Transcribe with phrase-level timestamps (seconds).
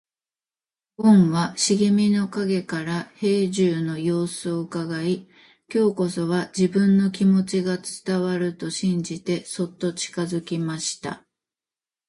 [0.97, 5.27] ごんは茂みの影から兵十の様子をうかがい、
[5.71, 11.23] 今日こそは自分の気持ちが伝わると信じてそっと近づきました。